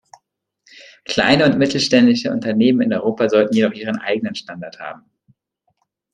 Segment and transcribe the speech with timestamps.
[1.05, 5.03] Kleine und mittelständische Unternehmen in Europa sollten jedoch ihren eigenen Standard haben.